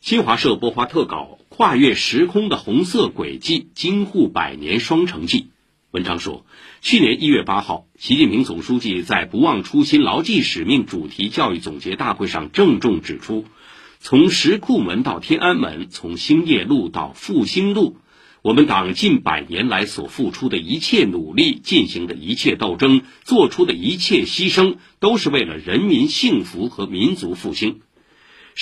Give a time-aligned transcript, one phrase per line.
[0.00, 5.40] 新华社播发特稿《跨越时空的红色轨迹：京沪百年双城记》。
[5.90, 6.46] 文章说，
[6.80, 13.44] 去年一月八号，习近平总书记在“不忘初心、牢记使命”主题教育总结大会上郑重指出，
[13.98, 17.98] 从石库门到天安门，从兴业路到复兴路，
[18.40, 27.80] 我们党近百年来所付出的一切努力、进行的一切斗争、做出的一切牺牲，都是为了人民幸福和民族复兴。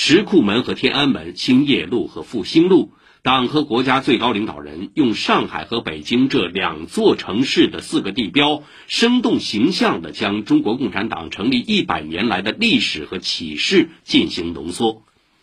[0.01, 2.93] 石库门和天安门、兴业路和复兴路，
[3.25, 15.03] 党和国家最高领导人用上海和北京这两座城市的四个地标，生动形象地将中国共产党成立一百年来的历史和启示进行浓缩。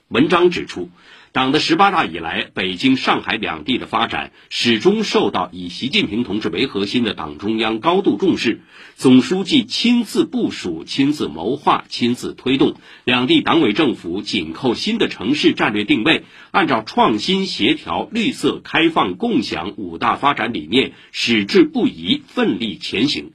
[0.10, 0.90] 文章指出。
[1.32, 8.62] 党的十八大以来，北京、上海两地的发展始终受到以习近平同志为核心的党中央高度重视，
[8.96, 23.34] 总书记亲自部署、亲自谋划、亲自推动，两地党委政府紧扣新的城市战略定位，按照创新、协调、绿色、开放、共享五大发展理念，矢志不移，奋力前行。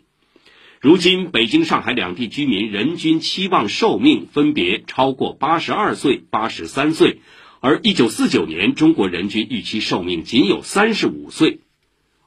[0.82, 7.20] 如今，北京、上海两地居民人均期望寿命分别超过八十二岁、八十三岁。
[7.60, 11.60] 而一九四九年，中国人均预期寿命仅有三十五岁。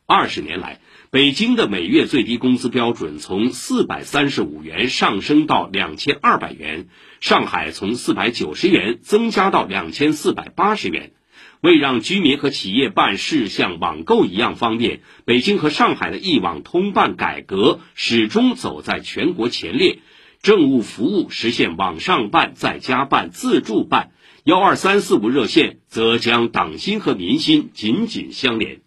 [0.06, 6.90] 二十年来，北京的每月最低工资标准从四百三十五元上升到两千二百元，
[7.22, 11.14] 上海从四百九十元增加到两千四百八十元。
[11.62, 20.00] 为让居民和企业办事像网购一样方便，北京和上海的一网通办改革始终走在全国前列，
[20.42, 24.12] 政务服务实现网上办、在家办、自助办。
[24.44, 28.82] 幺二三四五热线则将党心和民心紧紧相连。